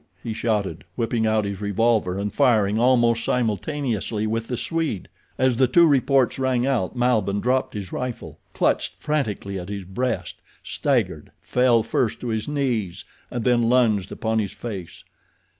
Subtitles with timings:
[0.23, 5.07] he shouted, whipping out his revolver and firing almost simultaneously with the Swede.
[5.37, 10.41] As the two reports rang out Malbihn dropped his rifle, clutched frantically at his breast,
[10.63, 15.03] staggered, fell first to his knees and then lunged upon his face.